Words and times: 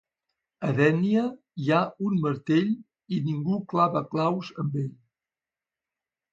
A 0.67 0.69
Dénia 0.79 1.25
hi 1.65 1.69
ha 1.75 1.81
un 2.07 2.17
martell 2.23 2.73
i 3.17 3.21
ningú 3.29 3.61
clava 3.75 4.05
claus 4.17 4.53
amb 4.65 4.83
ell. 4.85 4.93